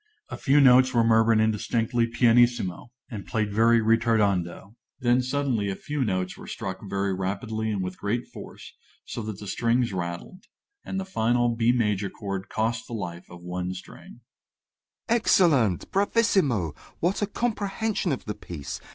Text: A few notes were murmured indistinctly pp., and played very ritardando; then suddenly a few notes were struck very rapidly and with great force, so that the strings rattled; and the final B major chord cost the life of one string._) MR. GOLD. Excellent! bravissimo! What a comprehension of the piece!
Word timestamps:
A 0.29 0.37
few 0.37 0.59
notes 0.59 0.95
were 0.95 1.03
murmured 1.03 1.39
indistinctly 1.41 2.07
pp., 2.07 2.87
and 3.11 3.27
played 3.27 3.53
very 3.53 3.81
ritardando; 3.81 4.73
then 4.99 5.21
suddenly 5.21 5.69
a 5.69 5.75
few 5.75 6.03
notes 6.03 6.35
were 6.35 6.47
struck 6.47 6.79
very 6.81 7.13
rapidly 7.13 7.69
and 7.69 7.83
with 7.83 7.99
great 7.99 8.25
force, 8.25 8.73
so 9.05 9.21
that 9.21 9.39
the 9.39 9.45
strings 9.45 9.93
rattled; 9.93 10.45
and 10.83 10.99
the 10.99 11.05
final 11.05 11.55
B 11.55 11.71
major 11.71 12.09
chord 12.09 12.49
cost 12.49 12.87
the 12.87 12.93
life 12.93 13.29
of 13.29 13.43
one 13.43 13.75
string._) 13.75 14.07
MR. 14.07 14.07
GOLD. 15.07 15.17
Excellent! 15.19 15.91
bravissimo! 15.91 16.73
What 16.99 17.21
a 17.21 17.27
comprehension 17.27 18.11
of 18.11 18.25
the 18.25 18.33
piece! 18.33 18.81